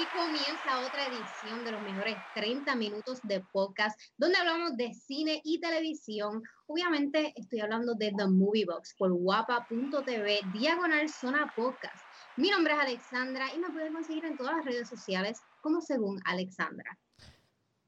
[0.00, 5.40] y comienza otra edición de los mejores 30 minutos de podcast, donde hablamos de cine
[5.42, 6.40] y televisión.
[6.68, 12.04] Obviamente estoy hablando de The Movie Box por guapa.tv, diagonal zona podcast.
[12.36, 16.20] Mi nombre es Alexandra y me pueden conseguir en todas las redes sociales como según
[16.24, 16.96] Alexandra.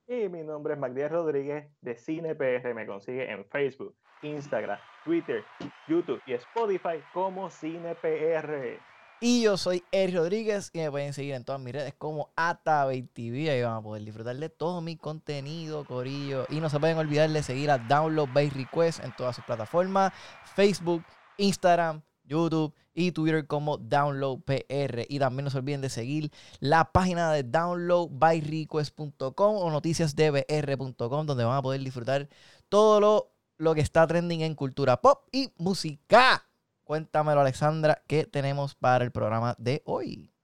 [0.09, 2.75] Y mi nombre es Magdiel Rodríguez de Cine PR.
[2.75, 5.45] Me consigue en Facebook, Instagram, Twitter,
[5.87, 8.90] YouTube y Spotify como Cine PR.
[9.23, 13.51] Y yo soy Eric Rodríguez y me pueden seguir en todas mis redes como AtaBayTV.
[13.51, 16.47] Ahí van a poder disfrutar de todo mi contenido, corillo.
[16.49, 20.15] Y no se pueden olvidar de seguir a Download by Request en todas sus plataformas:
[20.55, 21.05] Facebook,
[21.37, 25.05] Instagram, YouTube y Twitter como DownloadPR.
[25.11, 31.59] Y también no se olviden de seguir la página de downloadbyrequest.com o noticiasdbr.com, donde van
[31.59, 32.27] a poder disfrutar
[32.71, 36.47] todo lo, lo que está trending en cultura pop y música.
[36.91, 40.35] Cuéntamelo, Alexandra, ¿qué tenemos para el programa de hoy?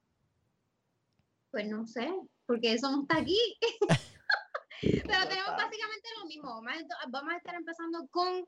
[1.50, 2.08] Pues no sé,
[2.46, 3.36] porque eso no está aquí.
[4.80, 6.62] Pero tenemos básicamente lo mismo.
[7.08, 8.46] Vamos a estar empezando con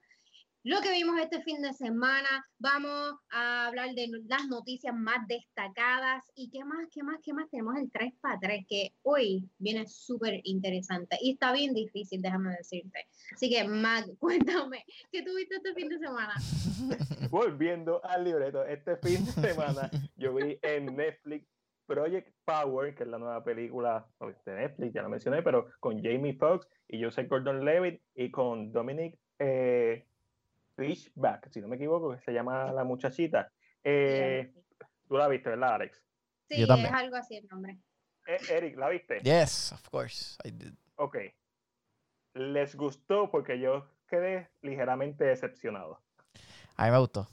[0.65, 2.45] lo que vimos este fin de semana.
[2.59, 7.49] Vamos a hablar de las noticias más destacadas y qué más, qué más, qué más.
[7.51, 12.57] Tenemos el 3 para 3 que hoy viene súper interesante y está bien difícil, déjame
[12.57, 13.07] decirte.
[13.33, 16.35] Así que, Mag, cuéntame, ¿qué tuviste este fin de semana?
[17.31, 21.47] Volviendo al libreto, este fin de semana yo vi en Netflix
[21.87, 24.07] Project Power, que es la nueva película
[24.45, 29.19] de Netflix, ya lo mencioné, pero con Jamie Foxx y Joseph Gordon-Levitt y con Dominic
[29.39, 30.08] eh,
[30.79, 33.51] Fishback, si no me equivoco, que se llama la muchachita.
[33.83, 34.53] Eh,
[35.09, 36.01] Tú la viste, ¿verdad, Alex?
[36.49, 37.79] Sí, es algo así el nombre.
[38.27, 39.21] Eh, Eric, ¿la viste?
[39.21, 40.75] Yes, of course, I did.
[40.97, 41.17] Ok.
[42.35, 43.29] ¿Les gustó?
[43.29, 46.01] Porque yo quedé ligeramente decepcionado.
[46.77, 47.27] A mí me gustó.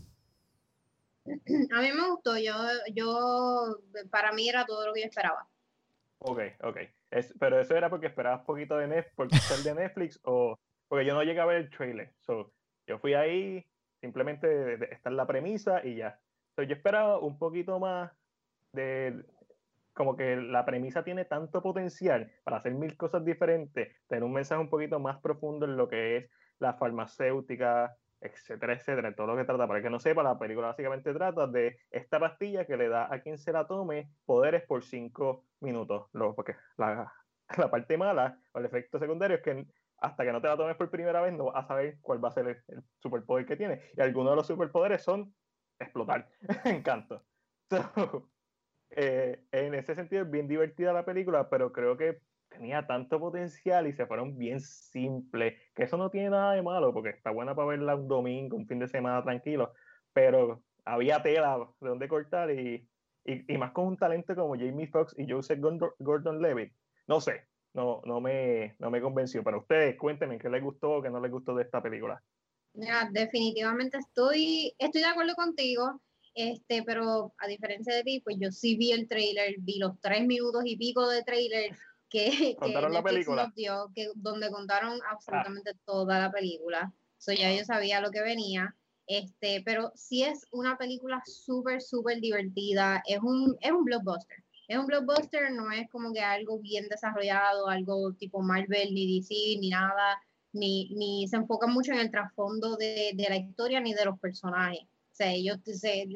[1.26, 2.38] A mí me gustó.
[2.40, 2.56] Yo,
[2.94, 3.78] yo,
[4.10, 5.48] para mí era todo lo que yo esperaba.
[6.18, 6.78] Ok, ok.
[7.40, 10.58] pero eso era porque esperabas poquito de Netflix, de Netflix o
[10.88, 12.12] porque yo no llegué a ver el trailer.
[12.22, 12.55] So,
[12.88, 13.66] yo fui ahí,
[14.02, 16.20] simplemente esta es la premisa y ya.
[16.50, 18.12] Entonces yo esperaba un poquito más
[18.72, 19.26] de,
[19.94, 24.62] como que la premisa tiene tanto potencial para hacer mil cosas diferentes, tener un mensaje
[24.62, 26.30] un poquito más profundo en lo que es
[26.60, 29.68] la farmacéutica, etcétera, etcétera, todo lo que trata.
[29.68, 33.14] Para el que no sepa, la película básicamente trata de esta pastilla que le da
[33.14, 36.10] a quien se la tome poderes por cinco minutos.
[36.14, 37.12] Lo, porque la,
[37.58, 39.66] la parte mala o el efecto secundario es que
[39.98, 42.30] hasta que no te la tomes por primera vez, no vas a saber cuál va
[42.30, 43.82] a ser el, superpoder que tiene.
[43.96, 45.34] Y algunos de los superpoderes son
[45.80, 46.30] explotar.
[46.66, 47.24] Encanto.
[48.92, 52.20] Eh, en ese sentido es bien divertida la película, pero creo que
[52.50, 56.94] tenía tanto potencial y se fueron bien simples, que eso no tiene nada de malo,
[56.94, 59.74] porque está buena para verla un domingo, un fin de semana tranquilo,
[60.14, 62.88] pero había tela de donde cortar y,
[63.26, 65.60] y, y más con un talento como Jamie Foxx y Joseph
[66.00, 66.74] Gordon-Levitt.
[67.08, 69.44] No sé, no, no, me, no me convenció.
[69.44, 72.22] Pero ustedes cuéntenme qué les gustó o qué no les gustó de esta película.
[73.12, 76.02] definitivamente estoy, estoy de acuerdo contigo,
[76.34, 80.26] este, pero a diferencia de ti, pues yo sí vi el trailer, vi los tres
[80.26, 81.76] minutos y pico de trailer
[82.10, 83.52] que, que la película?
[83.56, 86.94] dio, que, donde contaron absolutamente toda la película.
[87.18, 88.76] So ya yo sabía lo que venía.
[89.08, 93.04] Este, pero sí es una película súper, súper divertida.
[93.06, 97.68] Es un, es un blockbuster es un blockbuster, no es como que algo bien desarrollado,
[97.68, 100.20] algo tipo Marvel, ni DC, ni nada,
[100.54, 104.20] ni, ni se enfoca mucho en el trasfondo de, de, la historia ni de los
[104.20, 104.82] personajes.
[104.84, 105.60] O sea, ellos,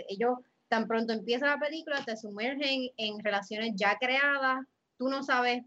[0.07, 4.65] ellos tan pronto empieza la película, te sumergen en relaciones ya creadas,
[4.97, 5.63] tú no sabes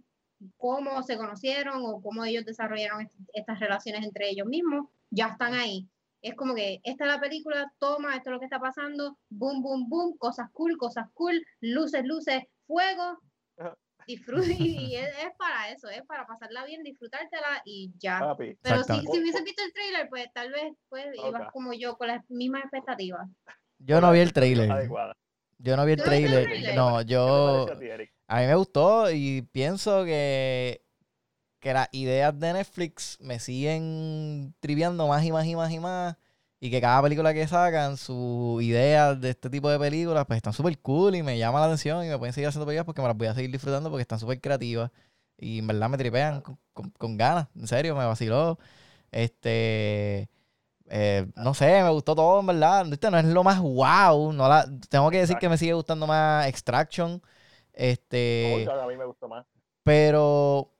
[0.56, 5.88] cómo se conocieron o cómo ellos desarrollaron estas relaciones entre ellos mismos, ya están ahí.
[6.20, 9.60] Es como que esta es la película, toma, esto es lo que está pasando, boom,
[9.60, 13.18] boom, boom, cosas cool, cosas cool, luces, luces, fuego,
[14.06, 18.36] disfruta y es, para eso, es para pasarla bien, disfrutártela y ya.
[18.62, 22.08] Pero si, si hubiese visto el trailer, pues tal vez pues ibas como yo con
[22.08, 23.28] las mismas expectativas.
[23.78, 24.88] Yo no vi el trailer.
[25.58, 26.74] Yo no vi el trailer.
[26.74, 27.66] No, yo
[28.28, 30.82] a mí me gustó y pienso que
[31.62, 36.16] que las ideas de Netflix me siguen triviando más y más y más y más.
[36.64, 40.52] Y que cada película que sacan, sus ideas de este tipo de películas, pues están
[40.52, 43.08] súper cool y me llama la atención y me pueden seguir haciendo películas porque me
[43.08, 44.92] las voy a seguir disfrutando porque están súper creativas.
[45.36, 46.40] Y en verdad me tripean
[46.72, 47.48] con, ganas.
[47.56, 48.60] En serio, me vaciló.
[49.10, 50.28] Este.
[50.88, 52.92] Eh, no sé, me gustó todo, en verdad.
[52.92, 54.32] Este no es lo más wow.
[54.32, 57.20] No la, tengo que decir que me sigue gustando más Extraction.
[57.72, 58.68] Este.
[58.70, 59.44] a mí me gustó más.
[59.82, 60.70] Pero.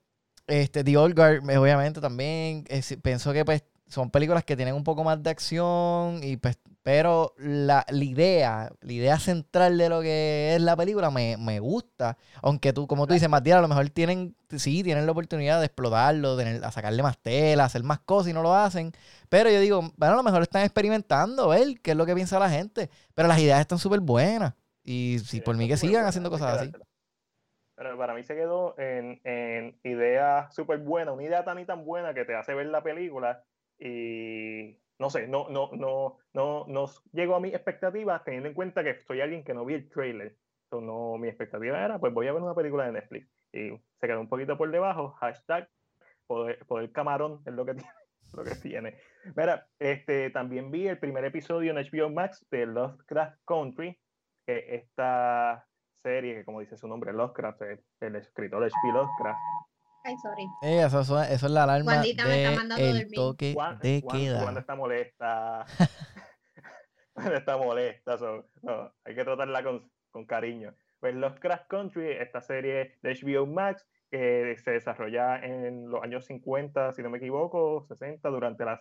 [0.47, 2.63] Este, The Old Guard, obviamente, también.
[3.01, 7.33] pienso que pues son películas que tienen un poco más de acción y pues Pero
[7.37, 12.17] la, idea, la idea central de lo que es la película me, gusta.
[12.41, 15.67] Aunque tú, como tú dices, Matías, a lo mejor tienen, sí, tienen la oportunidad de
[15.67, 18.91] explotarlo, de a sacarle más tela, hacer más cosas y no lo hacen.
[19.29, 22.39] Pero yo digo, bueno, a lo mejor están experimentando, ver qué es lo que piensa
[22.39, 22.89] la gente.
[23.13, 24.53] Pero las ideas están súper buenas.
[24.83, 26.71] Y si por mí que sigan haciendo cosas así.
[27.75, 31.85] Pero para mí se quedó en, en idea súper buena, una idea tan y tan
[31.85, 33.43] buena que te hace ver la película
[33.83, 38.81] y no sé, no, no, no, no, no llegó a mis expectativas teniendo en cuenta
[38.81, 40.37] que soy alguien que no vi el trailer.
[40.65, 43.27] Entonces, no, mi expectativa era, pues voy a ver una película de Netflix.
[43.51, 45.11] Y se quedó un poquito por debajo.
[45.19, 45.69] Hashtag
[46.27, 47.89] poder, camarón es lo que tiene.
[48.33, 48.97] Lo que tiene.
[49.35, 53.99] Mira, este, también vi el primer episodio en HBO Max de Lovecraft Country,
[54.47, 55.67] que esta
[56.01, 58.93] serie, que como dice su nombre, Lovecraft, el, el escritor H.P.
[58.93, 59.39] Lovecraft,
[60.03, 60.43] Ay, sorry.
[60.61, 64.41] Eh, eso, eso, es la alarma Juanita de me está mandando el toque de queda.
[64.41, 65.65] Cuando está molesta.
[67.13, 68.17] cuando está molesta.
[68.61, 70.75] no, hay que tratarla con, con cariño.
[70.99, 76.25] Pues Los Crash Country, esta serie de HBO Max, que se desarrolla en los años
[76.25, 78.79] 50, si no me equivoco, 60, durante la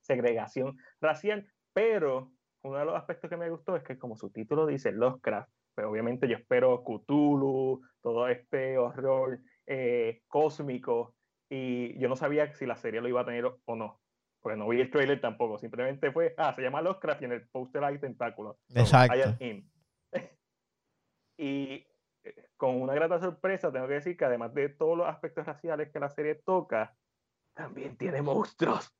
[0.00, 1.46] segregación racial.
[1.72, 2.32] Pero
[2.62, 5.50] uno de los aspectos que me gustó es que, como su título dice, Los Craft,
[5.74, 11.14] pues obviamente yo espero Cthulhu, todo este horror eh, cósmico
[11.48, 14.00] y yo no sabía si la serie lo iba a tener o no.
[14.40, 17.48] Porque no vi el trailer tampoco, simplemente fue, ah, se llama Lovecraft y en el
[17.48, 18.56] póster hay tentáculos.
[18.74, 19.36] Exacto.
[21.38, 21.86] y
[22.24, 25.90] eh, con una grata sorpresa tengo que decir que además de todos los aspectos raciales
[25.92, 26.96] que la serie toca,
[27.54, 28.92] también tiene monstruos.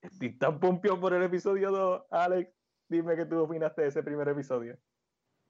[0.00, 2.52] Estoy tan pompio por el episodio 2, Alex.
[2.88, 4.78] Dime qué tú opinaste de ese primer episodio.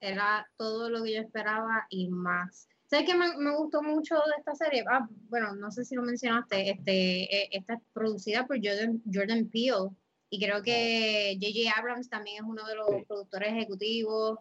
[0.01, 2.69] Era todo lo que yo esperaba y más.
[2.89, 4.85] ¿Sabes qué me, me, gustó mucho de esta serie?
[4.89, 9.49] Ah, bueno, no sé si lo mencionaste, este, eh, esta es producida por Jordan, Jordan
[9.49, 9.91] Peele
[10.31, 11.79] y creo que J.J.
[11.79, 14.39] Abrams también es uno de los productores ejecutivos,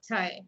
[0.00, 0.42] ¿sabes?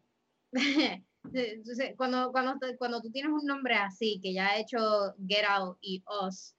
[1.32, 5.78] Entonces, cuando, cuando, cuando tú tienes un nombre así, que ya ha hecho Get Out
[5.80, 6.54] y Us,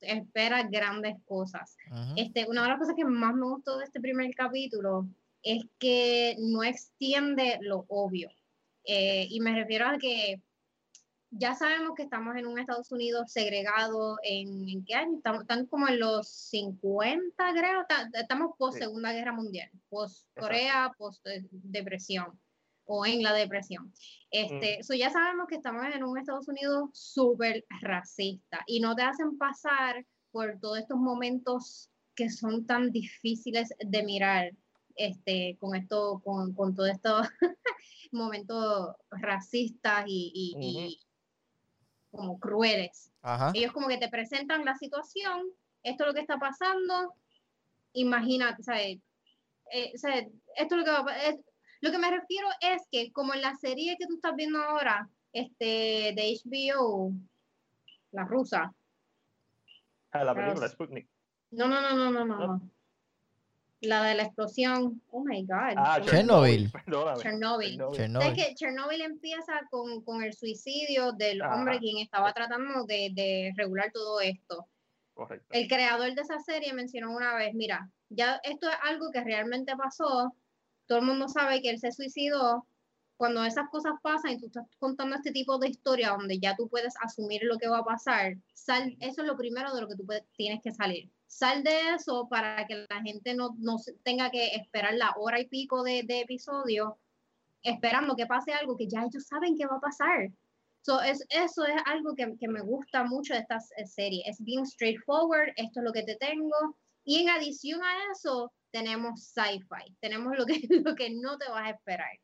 [0.00, 1.76] espera grandes cosas.
[2.16, 5.06] este, una de las cosas que más me gustó de este primer capítulo
[5.42, 8.30] es que no extiende lo obvio.
[8.86, 10.40] Eh, y me refiero a que
[11.30, 15.16] ya sabemos que estamos en un Estados Unidos segregado en, ¿en qué año?
[15.16, 17.84] Estamos, están como en los 50, creo.
[18.12, 22.40] Estamos post Segunda Guerra Mundial, post Corea, post depresión
[22.84, 23.92] o en la depresión.
[24.30, 24.96] Este, mm.
[24.96, 30.06] ya sabemos que estamos en un Estados Unidos súper racista y no te hacen pasar
[30.30, 34.52] por todos estos momentos que son tan difíciles de mirar
[34.96, 37.20] este, con esto, con, con todo esto
[38.12, 41.00] momentos racistas y,
[42.10, 43.12] como crueles.
[43.54, 45.42] Ellos como que te presentan la situación,
[45.82, 47.14] esto es lo que está pasando,
[47.92, 48.98] imagínate, ¿sabes?
[49.72, 50.08] Eh, esto
[50.56, 51.04] es lo que va
[51.80, 55.10] Lo que me refiero es que como en la serie que tú estás viendo ahora,
[55.32, 57.12] este, de HBO,
[58.12, 58.72] la rusa.
[60.12, 61.08] Ah, la película Sputnik.
[61.50, 62.70] No, no, no, no, no, no.
[63.86, 65.00] La de la explosión.
[65.10, 65.74] Oh my God.
[65.76, 66.70] Ah, Chernobyl.
[67.22, 67.78] Chernobyl.
[67.92, 68.34] Chernobyl.
[68.34, 73.90] que Chernobyl empieza con, con el suicidio del hombre quien estaba tratando de, de regular
[73.92, 74.66] todo esto.
[75.14, 75.46] Correcto.
[75.50, 79.74] El creador de esa serie mencionó una vez, mira, ya esto es algo que realmente
[79.76, 80.34] pasó,
[80.86, 82.66] todo el mundo sabe que él se suicidó,
[83.16, 86.68] cuando esas cosas pasan y tú estás contando este tipo de historia donde ya tú
[86.68, 89.96] puedes asumir lo que va a pasar, sal, eso es lo primero de lo que
[89.96, 90.06] tú
[90.36, 94.94] tienes que salir sal de eso para que la gente no, no tenga que esperar
[94.94, 96.98] la hora y pico de, de episodio
[97.62, 100.30] esperando que pase algo que ya ellos saben que va a pasar.
[100.82, 104.22] So, es, eso es algo que, que, me gusta mucho de esta serie.
[104.24, 106.76] Es bien straightforward, esto es lo que te tengo.
[107.04, 109.96] Y en adición a eso, tenemos sci-fi.
[110.00, 112.20] Tenemos lo que, lo que no te vas a esperar.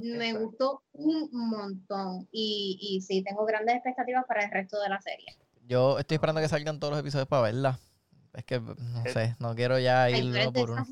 [0.00, 2.28] Me gustó un montón.
[2.32, 5.26] Y, y sí, tengo grandes expectativas para el resto de la serie.
[5.66, 7.78] Yo estoy esperando que salgan todos los episodios para verla.
[8.32, 10.86] Es que, no eh, sé, no quiero ya ir por uno.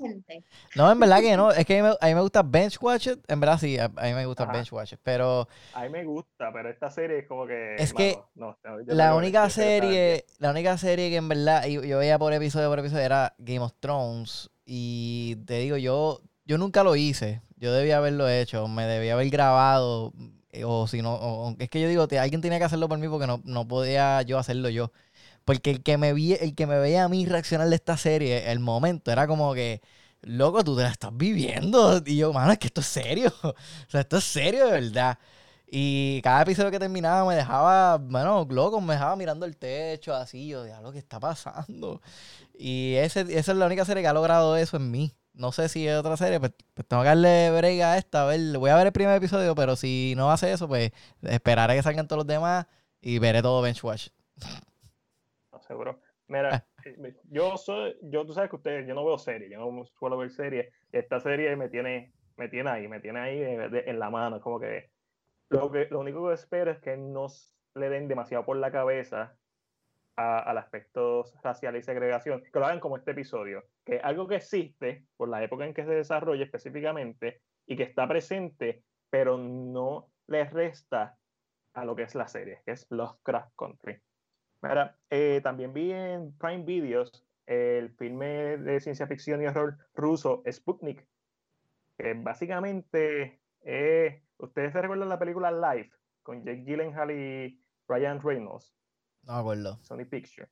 [0.75, 1.52] No, en verdad que no.
[1.52, 3.21] Es que a mí, me, gusta Bench Watch It.
[3.28, 5.00] En verdad sí, a, mí me gusta Bench Watch It.
[5.02, 5.49] Pero.
[5.75, 7.76] A mí me gusta, pero esta serie es como que.
[7.76, 8.18] Es que.
[8.87, 10.25] la única serie.
[10.38, 13.73] La única serie que en verdad yo, veía por episodio por episodio era Game of
[13.78, 14.50] Thrones.
[14.64, 16.21] Y te digo, yo.
[16.48, 17.42] Yo nunca lo hice.
[17.58, 18.66] Yo debía haberlo hecho.
[18.68, 20.14] Me debía haber grabado.
[20.50, 21.54] Eh, o si no.
[21.58, 24.38] es que yo digo, alguien tenía que hacerlo por mí porque no, no podía yo
[24.38, 24.90] hacerlo yo.
[25.44, 28.50] Porque el que me vi, el que me veía a mí reaccionar de esta serie,
[28.50, 29.82] el momento, era como que,
[30.22, 32.02] loco, tú te la estás viviendo.
[32.06, 33.32] Y yo, mano, es que esto es serio.
[33.42, 33.54] O
[33.90, 35.18] sea, esto es serio de verdad.
[35.70, 40.48] Y cada episodio que terminaba me dejaba, bueno, loco, me dejaba mirando el techo, así,
[40.48, 42.00] yo, lo que está pasando?
[42.58, 45.17] Y ese, esa es la única serie que ha logrado eso en mí.
[45.38, 48.25] No sé si es otra serie, pues, pues tengo que darle break a esta.
[48.25, 50.90] A ver, voy a ver el primer episodio, pero si no hace eso, pues
[51.23, 52.66] esperaré que salgan todos los demás
[53.00, 54.09] y veré todo Benchwatch.
[55.52, 56.00] No, seguro.
[56.26, 56.64] Mira, ah.
[56.85, 60.18] eh, yo soy, yo tú sabes que ustedes, yo no veo series, yo no suelo
[60.18, 60.73] ver series.
[60.90, 64.90] Esta serie me tiene, me tiene ahí, me tiene ahí en la mano, como que
[65.50, 67.28] lo, que, lo único que espero es que no
[67.76, 69.37] le den demasiado por la cabeza
[70.18, 74.37] al aspecto racial y segregación, que lo hagan como este episodio, que es algo que
[74.37, 80.10] existe por la época en que se desarrolla específicamente y que está presente, pero no
[80.26, 81.16] le resta
[81.75, 84.00] a lo que es la serie, que es Lovecraft Country.
[85.10, 91.06] Eh, también vi en Prime Videos el filme de ciencia ficción y horror ruso Sputnik,
[91.96, 95.90] que básicamente eh, ¿Ustedes se recuerdan la película Life
[96.22, 98.72] con Jake Gyllenhaal y Ryan Reynolds?
[99.28, 99.78] No me acuerdo.
[99.82, 100.49] Sony Picture.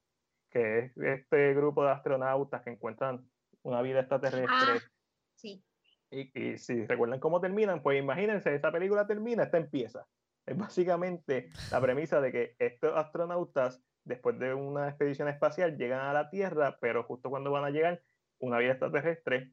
[0.50, 3.26] Que es este grupo de astronautas que encuentran
[3.62, 4.48] una vida extraterrestre.
[4.48, 4.78] Ah,
[5.34, 5.64] sí.
[6.10, 10.06] Y, si recuerdan cómo terminan, pues imagínense, esta película termina, esta empieza.
[10.44, 16.12] Es básicamente la premisa de que estos astronautas, después de una expedición espacial, llegan a
[16.12, 18.02] la Tierra, pero justo cuando van a llegar,
[18.38, 19.52] una vida extraterrestre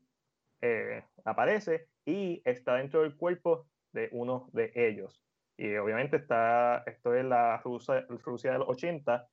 [0.61, 5.23] eh, aparece y está dentro del cuerpo de uno de ellos.
[5.57, 9.27] Y obviamente está, esto es la Rusia, Rusia de los 80,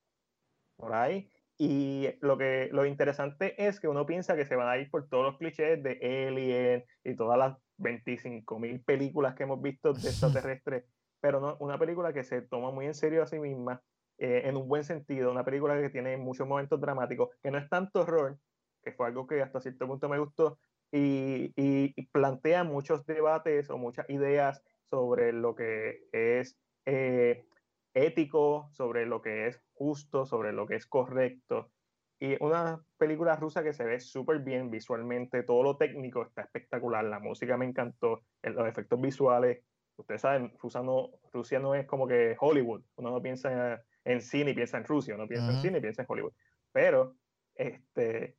[0.77, 1.31] por ahí.
[1.59, 5.09] Y lo, que, lo interesante es que uno piensa que se van a ir por
[5.09, 10.85] todos los clichés de Alien y todas las 25.000 películas que hemos visto de extraterrestres,
[11.21, 13.83] pero no, una película que se toma muy en serio a sí misma,
[14.19, 17.69] eh, en un buen sentido, una película que tiene muchos momentos dramáticos, que no es
[17.69, 18.39] tanto horror,
[18.83, 20.59] que fue algo que hasta cierto punto me gustó,
[20.93, 27.47] y, plantea muchos debates o muchas ideas sobre lo que es eh,
[27.95, 31.71] ético, sobre lo que es justo, sobre lo que es correcto.
[32.19, 37.03] Y una película rusa que se ve súper bien visualmente, todo lo técnico está espectacular,
[37.05, 39.65] la música me encantó, los efectos visuales.
[39.97, 44.51] Ustedes saben, Rusia no, Rusia no es como que Hollywood, uno no piensa en, cine
[44.51, 46.33] y piensa en Rusia, uno piensa en cine y piensa en Hollywood.
[46.73, 47.17] Pero
[47.55, 48.37] este,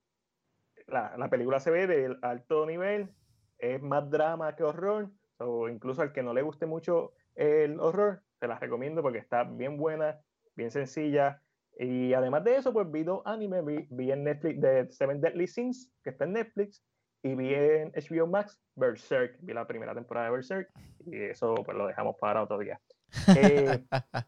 [0.88, 3.10] la, película se ve de alto nivel,
[3.58, 5.10] es más drama que horror,
[5.41, 9.43] o incluso al que no le guste mucho el horror, te la recomiendo porque está
[9.43, 10.19] bien buena,
[10.55, 11.41] bien sencilla.
[11.77, 15.91] Y además de eso, pues vi dos animes, vi, en Netflix de Seven Deadly Sins,
[16.03, 16.83] que está en Netflix,
[17.24, 20.69] y vi en HBO Max Berserk, vi la primera temporada de Berserk,
[21.05, 22.79] y eso pues lo dejamos para otro día.
[23.36, 23.83] Eh,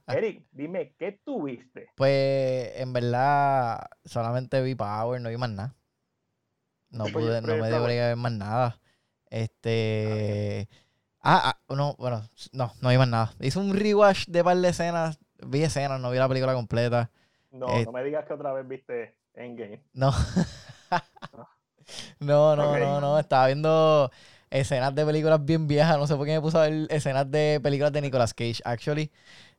[0.07, 1.87] Eric, dime, ¿qué tuviste?
[1.95, 5.75] Pues en verdad solamente vi Power, no vi más nada.
[6.89, 8.79] No pude, no me debería ver más nada.
[9.29, 10.67] Este.
[10.69, 10.75] Ah,
[11.23, 13.33] ah, no, bueno, no, no vi más nada.
[13.39, 15.19] Hice un rewatch de par de escenas.
[15.45, 17.09] Vi escenas, no vi la película completa.
[17.51, 19.81] No, no me digas que otra vez viste Endgame.
[19.93, 20.11] No.
[22.19, 23.19] no, no, no, no.
[23.19, 24.11] Estaba viendo
[24.49, 25.97] escenas de películas bien viejas.
[25.97, 29.11] No sé por qué me puse a ver escenas de películas de Nicolas Cage, actually.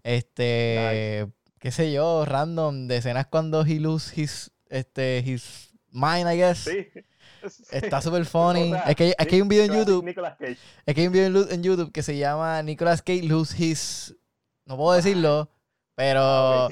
[0.03, 1.27] Este.
[1.59, 6.59] Qué sé yo, random, de escenas cuando he lose his, este, his mind, I guess.
[6.59, 6.87] Sí.
[7.71, 8.73] Está súper funny.
[8.87, 10.09] es, que, es que hay un video en YouTube.
[10.87, 14.15] Es que hay un video en YouTube que se llama Nicolas Cage Lose His.
[14.67, 15.51] No puedo decirlo,
[15.95, 16.23] pero.
[16.23, 16.69] Ah,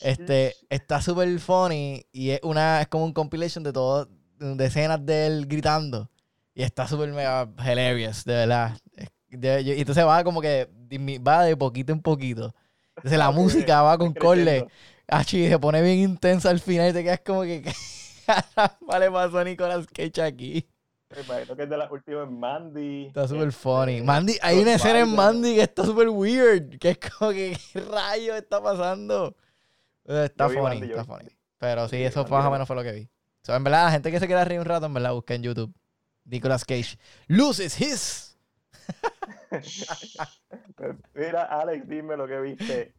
[0.00, 5.04] este está súper funny y es una es como un compilation de todo de escenas
[5.04, 6.10] de él gritando
[6.54, 8.76] y está súper mega hilarious de verdad
[9.30, 10.68] y entonces va como que
[11.26, 12.54] va de poquito en poquito
[12.96, 14.66] entonces la música va con corle
[15.32, 17.64] y se pone bien intensa al final y te quedas como que
[18.54, 20.68] caramba le pasó a Nicolas Cage aquí?
[21.14, 23.06] Me imagino que es de las últimas Mandy.
[23.06, 24.02] Está súper funny.
[24.02, 26.78] Mandy, hay una escena en Mandy que está súper weird.
[26.78, 29.36] Que es como que, ¿qué rayos está pasando?
[30.04, 31.30] Eh, está funny, está funny.
[31.58, 33.08] Pero sí, eso más o menos fue lo que vi.
[33.48, 35.72] en verdad, la gente que se quiera reír un rato, en verdad, busca en YouTube.
[36.24, 36.98] Nicolas Cage.
[37.28, 38.36] Loses his.
[41.14, 42.94] Mira, Alex, dime lo que viste.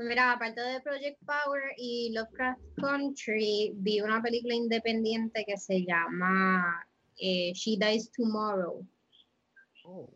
[0.00, 5.84] Pues mira, aparte de Project Power y Lovecraft Country, vi una película independiente que se
[5.84, 6.88] llama
[7.18, 8.82] eh, She Dies Tomorrow.
[9.84, 10.08] Oh.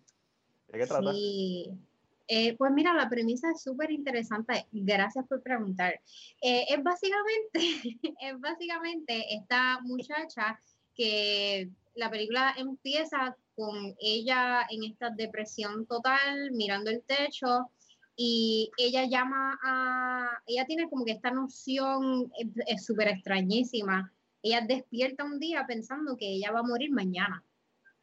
[0.68, 1.12] ¿De qué trata?
[1.12, 4.66] Eh, pues mira, la premisa es súper interesante.
[4.72, 6.00] Gracias por preguntar.
[6.40, 7.52] Eh, es básicamente,
[8.22, 10.58] es básicamente esta muchacha
[10.94, 17.70] que la película empieza con ella en esta depresión total, mirando el techo
[18.16, 22.32] y ella llama a, ella tiene como que esta noción
[22.66, 24.12] es súper extrañísima.
[24.42, 27.42] Ella despierta un día pensando que ella va a morir mañana.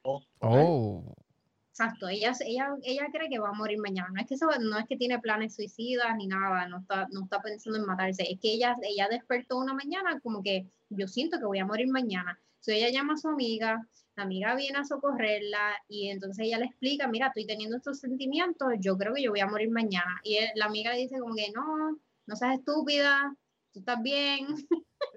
[0.03, 1.15] Oh.
[1.69, 4.09] Exacto, ella, ella, ella cree que va a morir mañana.
[4.11, 7.23] No es que, eso, no es que tiene planes suicidas ni nada, no está, no
[7.23, 8.23] está pensando en matarse.
[8.29, 11.87] Es que ella, ella despertó una mañana como que yo siento que voy a morir
[11.87, 12.37] mañana.
[12.61, 16.65] Entonces ella llama a su amiga, la amiga viene a socorrerla y entonces ella le
[16.65, 20.21] explica, mira, estoy teniendo estos sentimientos, yo creo que yo voy a morir mañana.
[20.23, 23.35] Y la amiga le dice como que no, no seas estúpida,
[23.73, 24.45] tú estás bien.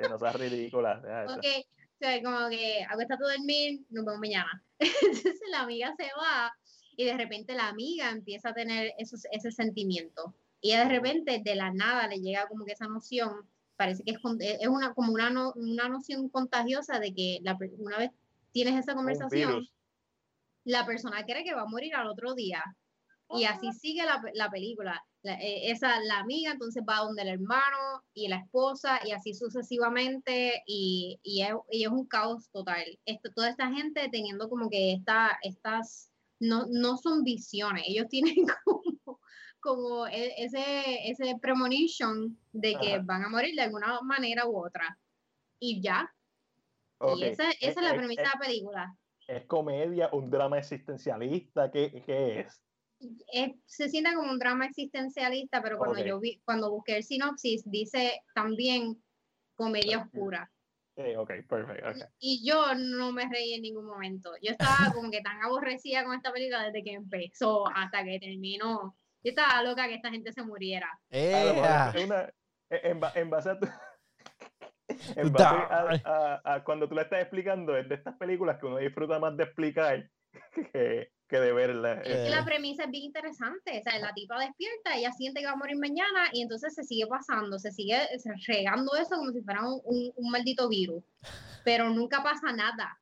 [0.09, 1.03] no seas ridícula.
[1.37, 4.65] ok, o sea, como que acuéstate a dormir, nos vemos mañana.
[4.79, 6.51] entonces la amiga se va
[6.97, 10.35] y de repente la amiga empieza a tener esos, ese sentimiento.
[10.63, 13.47] Y de repente de la nada le llega como que esa noción,
[13.77, 14.19] parece que es,
[14.61, 18.11] es una, como una, una noción contagiosa de que la, una vez
[18.53, 19.67] tienes esa conversación,
[20.65, 22.63] la persona cree que va a morir al otro día.
[23.31, 25.03] Y así sigue la, la película.
[25.23, 29.33] La, eh, esa, la amiga entonces va donde el hermano y la esposa y así
[29.35, 32.85] sucesivamente y, y, es, y es, un caos total.
[33.07, 38.35] Esto, toda esta gente teniendo como que esta, estas, no, no son visiones, ellos tienen
[38.65, 38.83] como,
[39.65, 44.99] como e, ese, ese premonition de que van a morir de alguna manera u otra.
[45.59, 46.15] Y ya,
[47.17, 48.99] y esa, esa es, la premisa de la película.
[49.27, 51.71] ¿Es comedia, un drama existencialista?
[51.71, 52.61] ¿Qué, qué es?
[53.67, 58.21] se siente como un drama existencialista, pero cuando yo vi, cuando busqué el sinopsis, dice
[58.35, 59.03] también
[59.57, 60.51] comedia oscura.
[60.97, 62.07] ok, perfecto.
[62.19, 64.31] Y, yo no me reí en ningún momento.
[64.43, 68.95] Yo estaba como que tan aborrecida con esta película desde que empezó hasta que terminó.
[69.25, 70.89] Yo estaba loca que esta gente se muriera.
[71.11, 71.55] Eh,
[72.71, 73.67] en, en, base a tu,
[76.65, 80.11] cuando tú le estás explicando, es de estas películas que uno disfruta más de explicar
[80.73, 81.95] que, que de verla.
[82.03, 83.79] Es que la premisa es bien interesante.
[83.79, 86.85] O sea, la tipa despierta, ella siente que va a morir mañana y entonces se
[86.85, 87.99] sigue pasando, se sigue
[88.47, 91.05] regando eso como si fuera un, un, maldito virus.
[91.65, 92.99] Pero nunca pasa nada.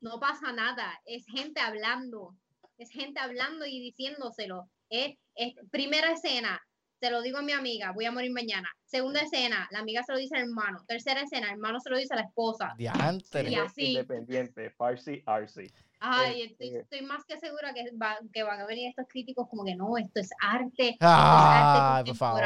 [0.00, 1.00] No pasa nada.
[1.04, 2.34] Es gente hablando.
[2.78, 4.68] Es gente hablando y diciéndoselo.
[4.90, 6.60] Es, es primera escena,
[7.00, 8.68] se lo digo a mi amiga, voy a morir mañana.
[8.84, 10.84] Segunda escena, la amiga se lo dice al hermano.
[10.86, 12.74] Tercera escena, el hermano se lo dice a la esposa.
[12.76, 13.50] Diantre.
[13.50, 13.86] Y así.
[13.92, 15.72] Independiente, Farsi, Arsi.
[16.02, 17.84] Ay, este, estoy, más que segura que,
[18.32, 20.96] que van a venir estos críticos como que no, esto es arte.
[21.00, 22.42] Ah, por favor.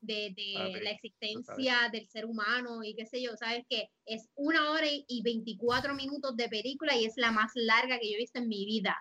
[0.00, 4.70] De, de la existencia del ser humano y qué sé yo, sabes que es una
[4.70, 8.38] hora y 24 minutos de película y es la más larga que yo he visto
[8.38, 8.96] en mi vida.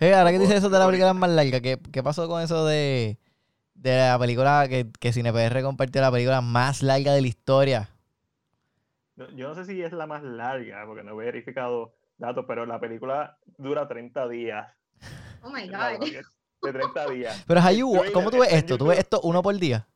[0.00, 3.18] Ahora que dices eso de la película más larga, ¿qué, qué pasó con eso de,
[3.74, 7.90] de la película que, que CinePR compartió la película más larga de la historia.
[9.34, 12.78] Yo no sé si es la más larga, porque no he verificado datos, pero la
[12.78, 14.68] película dura 30 días.
[15.42, 16.06] Oh my God.
[16.62, 17.44] De 30 días.
[17.46, 18.76] Pero Hayu, ¿cómo tú ves esto?
[18.76, 19.88] ¿Tú ves esto uno por día?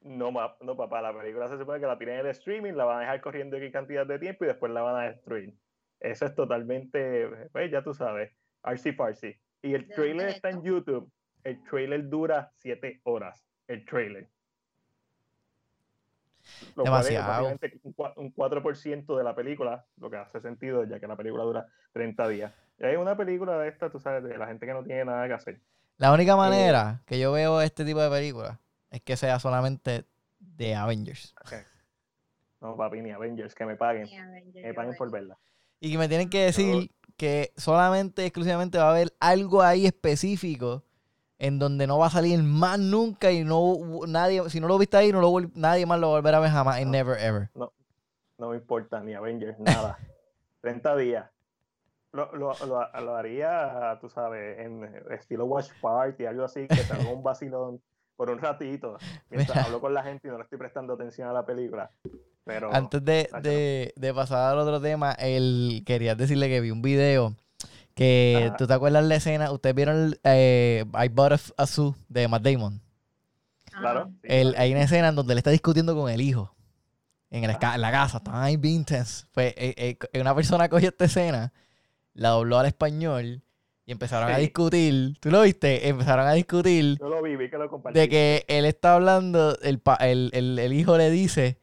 [0.00, 0.32] No,
[0.62, 3.00] no, papá, la película se supone que la tienen en el streaming, la van a
[3.00, 5.52] dejar corriendo aquí cantidad de tiempo y después la van a destruir.
[6.00, 8.32] Eso es totalmente, pues ya tú sabes,
[8.62, 9.34] artsy farsi.
[9.62, 11.10] Y el trailer está en YouTube
[11.46, 13.46] el trailer dura 7 horas.
[13.68, 14.28] El trailer.
[16.74, 17.46] Lo Demasiado.
[18.16, 22.28] un 4% de la película, lo que hace sentido, ya que la película dura 30
[22.28, 22.52] días.
[22.80, 25.28] Y hay una película de esta, tú sabes, de la gente que no tiene nada
[25.28, 25.60] que hacer.
[25.98, 28.58] La única eh, manera que yo veo este tipo de películas
[28.90, 30.04] es que sea solamente
[30.40, 31.32] de Avengers.
[32.60, 34.08] No, papi, ni Avengers, que me paguen.
[34.52, 35.38] me paguen por verla.
[35.86, 40.82] Y que me tienen que decir que solamente, exclusivamente va a haber algo ahí específico
[41.38, 44.96] en donde no va a salir más nunca y no nadie, si no lo viste
[44.96, 47.50] ahí, no lo nadie más lo volverá a ver jamás, en never ever.
[47.54, 47.72] No,
[48.38, 49.96] no me importa, ni Avengers, nada.
[50.62, 51.30] 30 días.
[52.12, 57.22] Lo, lo, lo, haría, tú sabes, en estilo Watch Party, algo así, que tenga un
[57.22, 57.80] vacilón
[58.16, 58.96] por un ratito,
[59.30, 61.92] mientras hablo con la gente y no le estoy prestando atención a la película.
[62.46, 66.80] Pero, Antes de, de, de pasar al otro tema, el, quería decirle que vi un
[66.80, 67.34] video
[67.96, 72.42] que tú te acuerdas la escena, ustedes vieron eh, I Bought a, Zoo de Matt
[72.42, 72.80] Damon.
[73.72, 74.12] Claro.
[74.22, 76.54] hay una escena en donde él está discutiendo con el hijo.
[77.30, 79.26] En, el, en la casa, está ahí bien intense.
[79.32, 81.52] Pues eh, eh, una persona cogió esta escena,
[82.14, 83.42] la dobló al español
[83.86, 85.18] y empezaron a discutir.
[85.18, 85.88] ¿Tú lo viste?
[85.88, 86.96] Empezaron a discutir.
[87.00, 87.98] Yo lo vi, vi que lo compartí.
[87.98, 91.58] De que él está hablando, el, el, el hijo le dice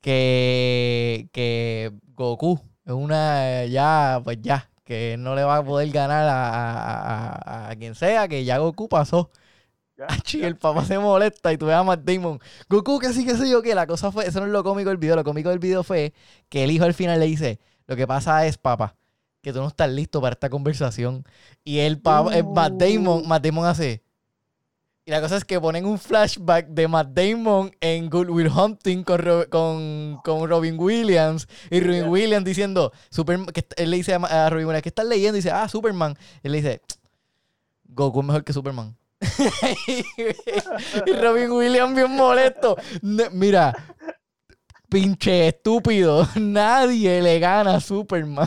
[0.00, 3.64] que, que Goku es una.
[3.66, 8.56] Ya, pues ya que no le va a poder ganar a, quien sea, que ya
[8.56, 9.30] Goku pasó.
[10.32, 13.36] y el papá se molesta y tú ves a Matt Damon, Goku, que sí, que
[13.36, 15.50] sé yo, que la cosa fue, eso no es lo cómico del video, lo cómico
[15.50, 16.14] del video fue
[16.48, 18.96] que el hijo al final le dice, lo que pasa es, papá,
[19.42, 21.22] que tú no estás listo para esta conversación.
[21.64, 24.02] Y el papá, Matt Damon, Matt Damon hace,
[25.08, 29.04] Y la cosa es que ponen un flashback de Matt Damon en Good Will Hunting
[29.04, 31.48] con, con, Robin Williams.
[31.70, 35.38] Y Robin Williams diciendo, Superman, que él le dice a, Robin Williams, ¿qué estás leyendo?
[35.38, 36.14] Y dice, ah, Superman.
[36.42, 36.82] Y él le dice,
[37.84, 38.98] Goku es mejor que Superman.
[41.06, 42.76] y Robin Williams bien molesto.
[43.32, 43.74] Mira,
[44.90, 46.28] pinche estúpido.
[46.34, 48.46] Nadie le gana a Superman.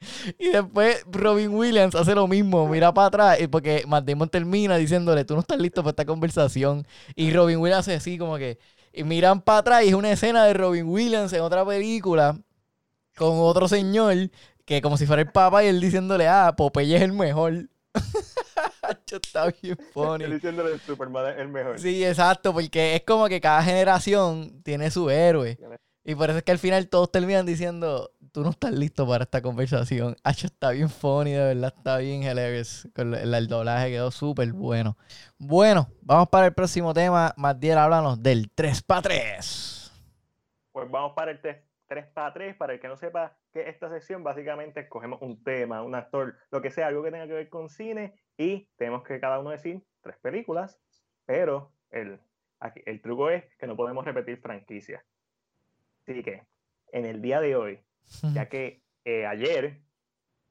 [0.38, 5.24] Y después Robin Williams hace lo mismo, mira para atrás, porque Matt Damon termina diciéndole,
[5.24, 6.86] tú no estás listo para esta conversación.
[7.14, 8.58] Y Robin Williams hace así como que,
[8.92, 12.38] y miran para atrás y es una escena de Robin Williams en otra película
[13.16, 14.30] con otro señor
[14.64, 17.68] que como si fuera el papá y él diciéndole, ah, Popeye es el mejor.
[19.10, 20.26] está bien funny.
[20.26, 21.78] diciéndole Superman es el mejor.
[21.78, 25.58] Sí, exacto, porque es como que cada generación tiene su héroe.
[26.04, 29.24] Y por eso es que al final todos terminan diciendo, tú no estás listo para
[29.24, 30.16] esta conversación.
[30.22, 32.88] Hacho está bien funny, de verdad está bien hilarious.
[32.94, 34.96] El, doblaje quedó súper bueno.
[35.38, 37.32] Bueno, vamos para el próximo tema.
[37.36, 39.92] Matiel, háblanos del 3 para 3.
[40.72, 41.56] Pues vamos para el 3,
[41.88, 42.56] 3 para 3.
[42.56, 46.60] Para el que no sepa que esta sección, básicamente escogemos un tema, un actor, lo
[46.60, 49.82] que sea, algo que tenga que ver con cine y tenemos que cada uno decir
[50.00, 50.80] tres películas,
[51.26, 52.20] pero el,
[52.86, 55.04] el truco es que no podemos repetir franquicias.
[56.06, 56.46] Así que
[56.92, 57.84] en el día de hoy
[58.34, 59.80] ya que eh, ayer,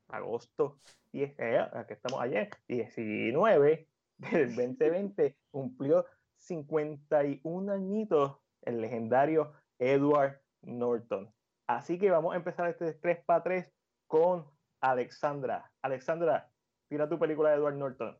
[0.08, 0.80] agosto
[1.12, 6.06] 10, eh, aquí estamos ayer, 19 del 2020, cumplió
[6.38, 11.32] 51 añitos el legendario Edward Norton.
[11.68, 13.72] Así que vamos a empezar este 3 para 3
[14.08, 14.46] con
[14.82, 15.72] Alexandra.
[15.82, 16.50] Alexandra,
[16.90, 18.18] tira tu película de Edward Norton.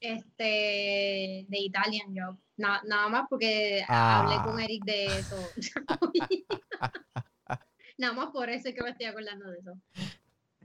[0.00, 2.38] Este, de Italian Job.
[2.56, 4.64] nada más porque hablé con ah.
[4.64, 5.36] Eric de eso.
[8.00, 9.78] Nada más por eso es que me estoy acordando de eso.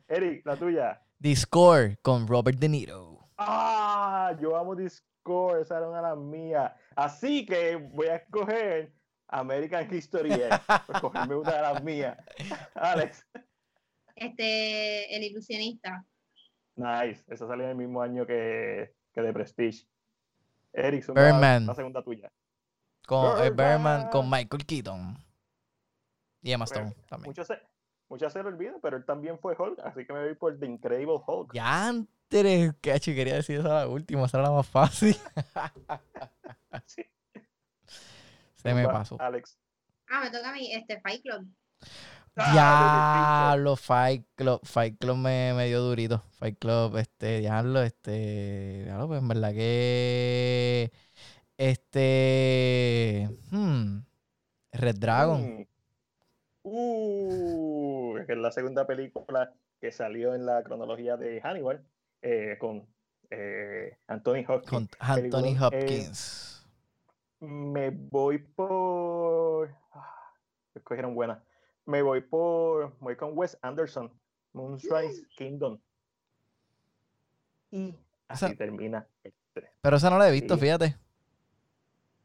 [0.08, 1.02] Eric, la tuya.
[1.19, 3.28] Discord con Robert De Niro.
[3.38, 6.71] Ah, yo amo Discord, esa era una de las mías.
[6.95, 8.93] Así que voy a escoger
[9.28, 10.48] American History X.
[10.88, 12.17] Escogerme una de las mías.
[12.76, 13.28] Alex.
[14.15, 16.06] Este, El Ilusionista.
[16.78, 19.86] Nice, esa salió en el mismo año que, que The Prestige.
[20.71, 22.32] Eric, la, segunda tuya.
[23.06, 25.25] Con eh, Birdman con Michael Keaton.
[26.46, 27.34] Y Emma Stone también.
[28.08, 30.68] Muchas se, lo olvidan, pero él también fue Hulk, así que me voy por The
[30.68, 31.56] Incredible Hulk.
[31.56, 35.18] Ya antes, cacho, quería decir esa la última, esa era la más fácil.
[38.56, 39.20] Se me pasó.
[39.20, 39.58] Alex.
[40.08, 41.48] Ah, me toca a mí, este, Fight Club.
[42.36, 46.20] Ah, diablo, Fight Club, Fight Club me, me, dio durito.
[46.38, 50.92] Fight Club, este, diablo, este, diablo, pues en verdad que,
[51.58, 53.98] este, hmm,
[54.74, 55.68] Red Dragon.
[56.67, 61.86] Uh, que es la segunda película que salió en la cronología de Hannibal
[62.23, 62.88] eh, con
[63.30, 64.69] eh, Anthony Hopkins.
[64.69, 66.65] Con Anthony Hopkins.
[67.39, 69.69] me voy por.
[69.91, 70.34] Ah,
[70.73, 71.43] escogieron buena.
[71.86, 72.97] Me voy por.
[72.99, 74.12] Voy con Wes Anderson.
[74.54, 75.78] Moonrise Kingdom.
[77.69, 77.95] Y
[78.28, 79.34] así termina el
[79.82, 80.97] Pero esa no la he visto, fíjate.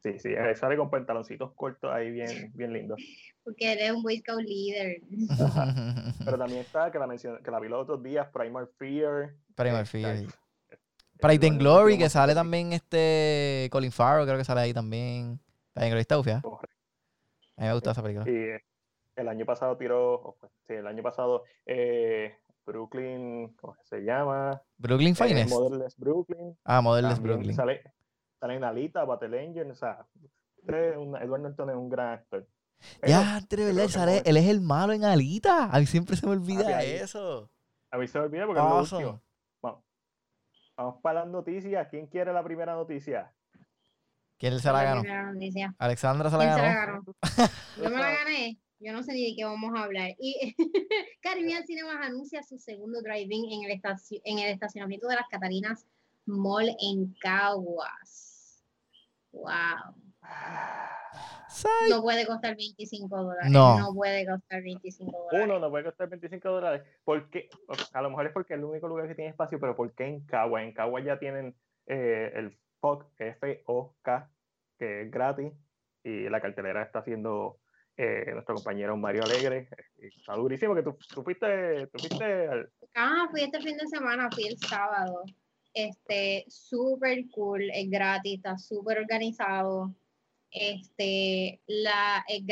[0.01, 2.95] Sí, sí, eh, sale con pantaloncitos cortos ahí bien, bien lindo.
[3.43, 5.01] Porque eres un Boy Scout líder.
[6.25, 9.35] Pero también está, que la, que la vi los otros días, Primal Fear.
[9.55, 10.25] Primal Fear.
[11.19, 15.39] Pride and Glory, que sale también este Colin Farrell, creo que sale ahí también.
[15.73, 16.37] Pride and Glory está ufia.
[16.37, 18.25] A mí me gusta esa película.
[18.25, 18.63] Sí,
[19.15, 24.61] el año pasado tiró, pues, sí, el año pasado eh, Brooklyn, ¿cómo se llama?
[24.77, 25.51] Brooklyn eh, Finest.
[25.51, 26.57] Modelless Brooklyn.
[26.63, 27.53] Ah, Modelless Brooklyn.
[27.53, 27.83] Sale,
[28.49, 30.05] en Alita, Battle Engine, o sea,
[30.67, 32.47] Edward Norton es un gran actor.
[33.05, 34.21] ya, ¿verdad?
[34.25, 35.65] Él, es el malo en Alita.
[35.65, 37.51] A mí siempre se me olvida eso.
[37.91, 39.21] A mí se me olvida porque es lo último.
[39.61, 39.83] Vamos.
[40.75, 41.87] Vamos para las noticias.
[41.89, 43.31] ¿Quién quiere la primera noticia?
[44.37, 45.03] ¿Quién se la ganó?
[45.77, 47.03] Alexandra se la ganó.
[47.77, 48.57] Yo me la gané.
[48.79, 50.09] Yo no sé ni de qué vamos a hablar.
[50.17, 50.55] Y
[51.21, 53.81] Caribbean Cinemas anuncia su segundo drive-in en, el
[54.23, 55.85] en el estacionamiento de las Catarinas
[56.25, 58.30] Mall en Caguas.
[59.31, 59.95] Wow.
[61.89, 63.51] No puede costar 25 dólares.
[63.51, 63.91] No.
[63.93, 65.45] puede costar 25 dólares.
[65.45, 66.81] Uno no puede costar 25 dólares.
[67.03, 67.49] Porque,
[67.93, 70.05] a lo mejor es porque es el único lugar que tiene espacio, pero ¿por qué
[70.05, 70.63] en Cagua?
[70.63, 71.55] En Cagua ya tienen
[71.87, 74.31] eh, el FOC, F-O-K,
[74.79, 75.51] que es gratis.
[76.03, 77.59] Y la cartelera está haciendo
[77.97, 79.69] eh, nuestro compañero Mario Alegre.
[79.97, 82.71] Está durísimo que tú, fuiste, tú fuiste al...
[82.95, 85.23] Ah, fui este fin de semana, fui el sábado
[85.73, 89.93] este, súper cool, es gratis, está súper organizado.
[90.51, 92.43] Este, la, eh,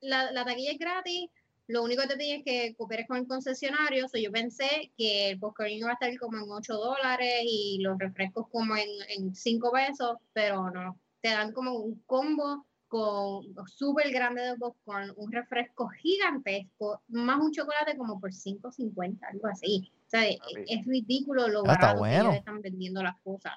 [0.00, 1.30] la, taquilla es gratis,
[1.66, 4.08] Lo único que te tienes que cooperar con el concesionario.
[4.08, 7.98] So yo pensé que el popcorn iba a estar como en 8 dólares y los
[7.98, 10.98] refrescos como en, en 5 pesos, pero no.
[11.20, 17.52] Te dan como un combo con súper grande de popcorn, un refresco gigantesco, más un
[17.52, 19.92] chocolate como por 5.50, algo así.
[20.10, 23.52] O sea, es, ridículo lo ah, barato que ellos están vendiendo las cosas.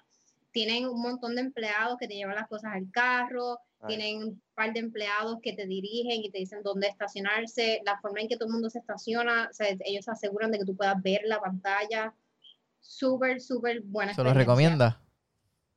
[0.52, 4.72] Tienen un montón de empleados que te llevan las cosas al carro, tienen un par
[4.72, 8.50] de empleados que te dirigen y te dicen dónde estacionarse, la forma en que todo
[8.50, 12.14] el mundo se estaciona, o sea, ellos aseguran de que tú puedas ver la pantalla.
[12.80, 14.14] Súper, súper buena.
[14.14, 15.02] ¿Se lo recomienda?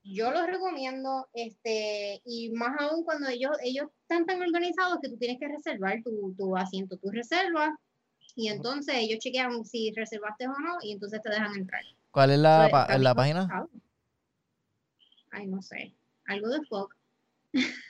[0.04, 5.16] yo los recomiendo, este, y más aún cuando ellos, ellos están tan organizados que tú
[5.16, 7.76] tienes que reservar tu, tu asiento, tu reserva,
[8.34, 11.82] y entonces ellos chequean si reservaste o no, y entonces te dejan entrar.
[12.10, 13.66] ¿Cuál es la, la página?
[15.30, 15.94] Ay, no sé.
[16.26, 16.96] Algo de FOC.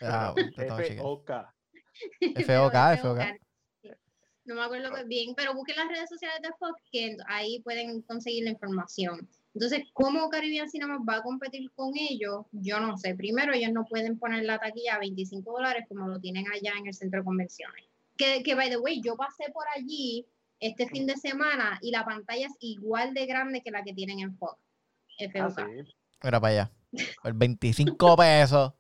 [0.02, 1.30] Ah, FOK.
[2.44, 3.20] FOK, FOK.
[4.44, 8.44] No me acuerdo bien, pero busquen las redes sociales de FOC que ahí pueden conseguir
[8.44, 9.28] la información.
[9.54, 12.44] Entonces, ¿cómo Caribbean Cinema va a competir con ellos?
[12.52, 13.14] Yo no sé.
[13.14, 16.86] Primero, ellos no pueden poner la taquilla a 25 dólares como lo tienen allá en
[16.86, 17.86] el centro de convenciones.
[18.16, 20.26] Que, que, by the way, yo pasé por allí
[20.60, 24.20] este fin de semana y la pantalla es igual de grande que la que tienen
[24.20, 24.58] en Fox.
[25.38, 25.48] Ah,
[26.22, 26.72] Mira para allá.
[27.24, 28.72] El 25 pesos.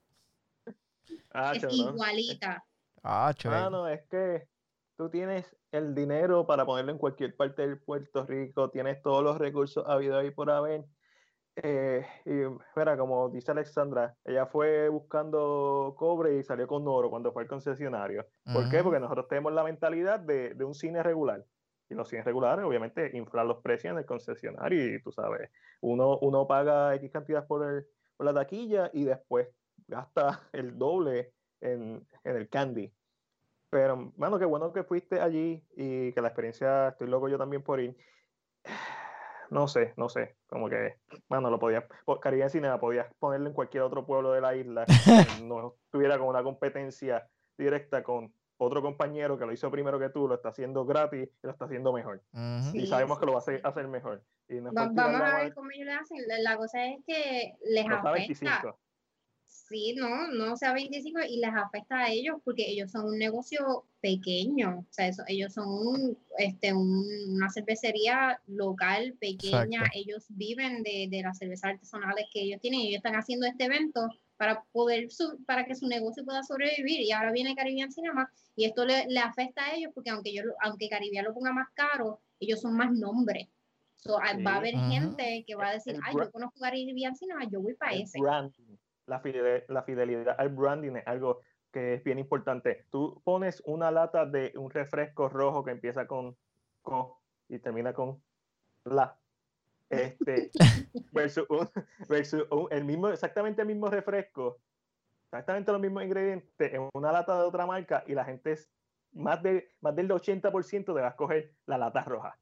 [1.32, 2.64] Ah, es igualita.
[3.02, 4.48] Ah, ah, no, es que
[4.96, 9.38] tú tienes el dinero para ponerlo en cualquier parte del Puerto Rico, tienes todos los
[9.38, 10.84] recursos habido ahí por haber.
[11.62, 12.32] Eh, y
[12.76, 17.48] mira, como dice Alexandra, ella fue buscando cobre y salió con oro cuando fue al
[17.48, 18.26] concesionario.
[18.52, 18.82] ¿Por qué?
[18.82, 21.44] Porque nosotros tenemos la mentalidad de, de, un cine regular.
[21.88, 26.18] Y los cines regulares, obviamente, inflan los precios en el concesionario y tú sabes, uno,
[26.18, 29.48] uno paga X cantidad por, el, por la taquilla y después
[29.86, 32.92] gasta el doble en, en el candy.
[33.70, 37.62] Pero, mano, qué bueno que fuiste allí y que la experiencia, estoy loco yo también
[37.62, 37.96] por ir.
[39.50, 40.96] No sé, no sé, como que,
[41.28, 41.84] mano, lo podías,
[42.20, 44.84] Caribe Cinema podías ponerlo en cualquier otro pueblo de la isla,
[45.44, 50.26] no tuviera como una competencia directa con otro compañero que lo hizo primero que tú,
[50.28, 52.22] lo está haciendo gratis y lo está haciendo mejor.
[52.72, 54.22] y sabemos que lo va a hacer, mejor.
[54.72, 56.18] vamos a ver cómo ellos le hacen.
[56.42, 58.76] La cosa es que les afecta
[59.68, 63.84] sí, no, no sea 25 y les afecta a ellos porque ellos son un negocio
[64.00, 71.38] pequeño, o sea, ellos son este, una cervecería local pequeña, ellos viven de, de, las
[71.38, 75.08] cervezas artesanales que ellos tienen, ellos están haciendo este evento para poder
[75.46, 79.20] para que su negocio pueda sobrevivir y ahora viene Caribbean Cinema y esto le, le
[79.20, 82.92] afecta a ellos porque aunque yo aunque Caribbean lo ponga más caro ellos son más
[82.92, 83.48] nombres
[84.46, 87.74] va a haber gente que va a decir ay yo conozco Caribbean Cinema yo voy
[87.74, 88.18] para ese
[89.06, 91.40] la fidelidad, la fidelidad al branding es algo
[91.72, 92.86] que es bien importante.
[92.90, 96.36] Tú pones una lata de un refresco rojo que empieza con
[96.82, 98.22] co y termina con
[98.84, 99.16] la.
[99.88, 100.50] Este,
[101.12, 101.46] versus,
[102.70, 104.58] el mismo, exactamente el mismo refresco,
[105.26, 108.68] exactamente los mismos ingredientes en una lata de otra marca y la gente es
[109.12, 112.36] más, de, más del 80% te va a escoger la lata roja.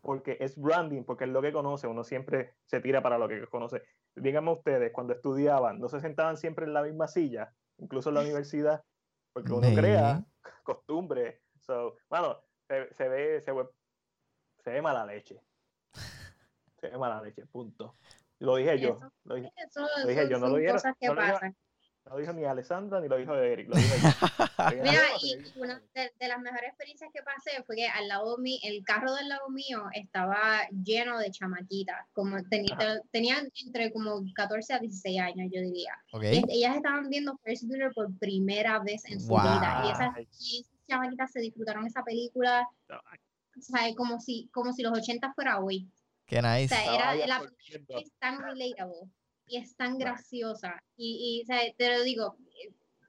[0.00, 3.46] Porque es branding, porque es lo que conoce, uno siempre se tira para lo que
[3.46, 3.82] conoce
[4.16, 7.52] díganme ustedes, cuando estudiaban, ¿no se sentaban siempre en la misma silla?
[7.78, 8.84] Incluso en la universidad,
[9.32, 10.24] porque uno crea
[10.62, 11.42] costumbre.
[11.60, 15.40] So, bueno, se, ve, se, ve, se ve mala leche.
[16.80, 17.96] Se ve mala leche, punto.
[18.40, 19.00] Lo dije yo.
[19.24, 20.72] Lo dije, lo dije yo, no lo dije.
[20.72, 21.56] Cosas que pasan.
[22.06, 23.68] No lo dijo ni Alessandra ni lo dijo Eric.
[23.68, 23.94] Lo dijo
[24.82, 28.84] Mira, y una de, las mejores experiencias que pasé fue que al lado mío, el
[28.84, 32.06] carro del lado mío estaba lleno de chamaquitas.
[32.12, 32.76] Como tenía,
[33.10, 35.96] tenían entre como 14 a 16 años, yo diría.
[36.48, 39.82] ellas estaban viendo First Builder por primera vez en su vida.
[39.86, 42.68] Y esas, chamaquitas se disfrutaron esa película.
[43.56, 45.88] O sea, como si, como si los 80 fuera hoy.
[46.26, 46.66] Qué nice.
[46.66, 47.42] O sea, era, la
[48.00, 49.08] es tan relatable
[49.46, 50.82] y es tan graciosa.
[50.96, 52.36] Y, y o sea, te lo digo,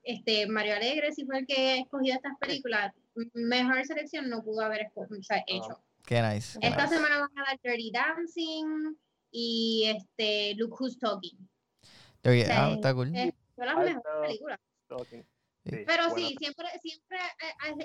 [0.04, 2.94] este Mario Alegre, si fue el que escogió estas películas,
[3.34, 5.82] mejor selección no pudo haber o sea, hecho.
[6.06, 6.60] Qué nice.
[6.62, 8.96] Esta semana van a dar Dirty Dancing
[9.32, 11.38] y este Look Who's Talking.
[12.24, 13.08] Dirty, ah, está cool.
[13.08, 14.60] son las mejores películas.
[15.64, 17.18] Pero sí, siempre, siempre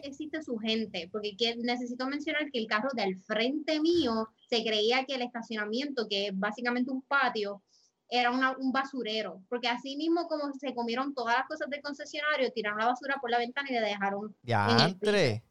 [0.05, 5.15] existe su gente, porque necesito mencionar que el carro del frente mío se creía que
[5.15, 7.63] el estacionamiento, que es básicamente un patio,
[8.11, 12.81] era un basurero, porque así mismo como se comieron todas las cosas del concesionario, tiraron
[12.81, 14.35] la basura por la ventana y le dejaron.
[14.43, 15.45] Ya, entre.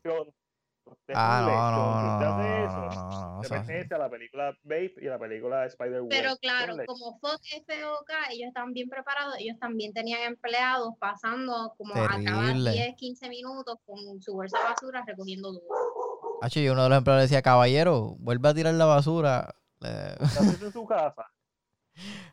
[1.14, 6.10] Ah, no, no, no, no, a la película Babe y a la película Spider-Man.
[6.10, 11.94] Pero claro, como Fox FOK, ellos están bien preparados, ellos también tenían empleados pasando como
[11.96, 16.40] a cada 10, 15 minutos con su bolsa de basura recogiendo todo.
[16.42, 19.56] Hacho, y uno de los empleados decía, caballero, vuelve a tirar la basura.
[19.82, 21.26] ¿Estás en su casa?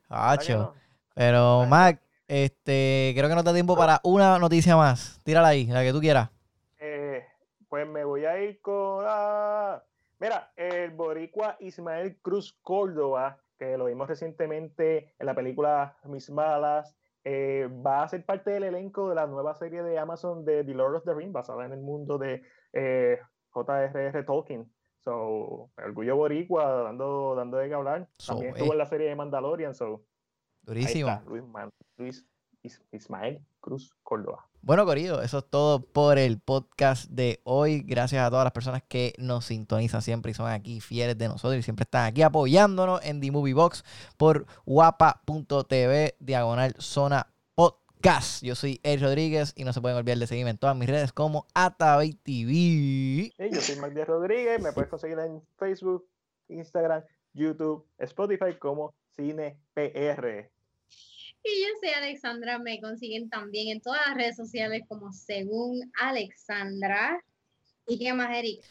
[0.08, 0.74] Hacho.
[1.14, 5.20] Pero, Mac, este, creo que no te da tiempo para una noticia más.
[5.24, 6.30] Tírala ahí, la que tú quieras.
[6.78, 7.24] Eh,
[7.68, 9.04] pues me voy a ir con...
[9.06, 9.82] Ah,
[10.18, 16.96] mira, el boricua Ismael Cruz Córdoba, que lo vimos recientemente en la película Mis Malas,
[17.24, 20.74] eh, va a ser parte del elenco de la nueva serie de Amazon de The
[20.74, 23.18] Lord of the Rings, basada en el mundo de eh,
[23.50, 24.22] J.R.R.
[24.22, 24.70] Tolkien.
[25.06, 28.08] So, orgullo boricua, dando, dando de qué hablar.
[28.26, 30.04] También estuvo en la serie de Mandalorian, so.
[30.62, 31.22] Durísimo.
[31.96, 32.26] Luis,
[32.90, 34.48] Ismael Cruz Córdoba.
[34.62, 37.82] Bueno, Corillo, eso es todo por el podcast de hoy.
[37.82, 41.56] Gracias a todas las personas que nos sintonizan siempre y son aquí fieles de nosotros
[41.56, 43.84] y siempre están aquí apoyándonos en The Movie Box
[44.16, 47.28] por guapa.tv, diagonal zona
[48.06, 48.42] podcast.
[48.44, 51.12] Yo soy Ed Rodríguez y no se pueden olvidar de seguirme en todas mis redes
[51.12, 53.32] como Atabay TV.
[53.52, 56.08] yo soy Magdi Rodríguez, me puedes conseguir en Facebook,
[56.48, 60.48] Instagram, YouTube, Spotify como Cine PR.
[61.42, 67.20] Y yo soy Alexandra, me consiguen también en todas las redes sociales como según Alexandra.
[67.88, 68.62] ¿Y qué más, Eric?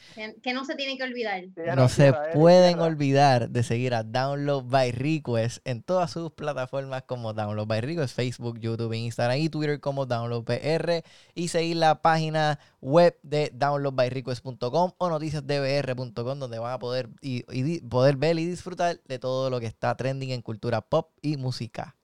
[0.42, 1.46] Que no se tiene que olvidar.
[1.76, 7.34] No se pueden olvidar de seguir a Download by Request en todas sus plataformas como
[7.34, 12.60] Download by Request, Facebook, YouTube, Instagram y Twitter como Download PR y seguir la página
[12.82, 19.20] web de downloadbyrequest.com o noticiasdbr.com donde van a poder, y, poder ver y disfrutar de
[19.20, 21.96] todo lo que está trending en cultura pop y música.